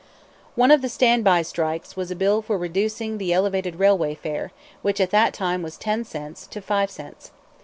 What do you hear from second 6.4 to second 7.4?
to five cents.